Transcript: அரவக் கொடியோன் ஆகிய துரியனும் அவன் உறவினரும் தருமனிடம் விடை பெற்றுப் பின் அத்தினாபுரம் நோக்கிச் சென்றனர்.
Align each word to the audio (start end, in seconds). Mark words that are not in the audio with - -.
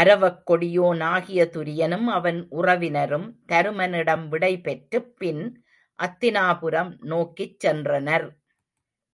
அரவக் 0.00 0.38
கொடியோன் 0.44 1.02
ஆகிய 1.06 1.40
துரியனும் 1.46 2.06
அவன் 2.10 2.38
உறவினரும் 2.50 3.26
தருமனிடம் 3.48 4.24
விடை 4.28 4.52
பெற்றுப் 4.60 5.10
பின் 5.18 5.42
அத்தினாபுரம் 5.98 6.92
நோக்கிச் 7.04 7.66
சென்றனர். 7.66 8.26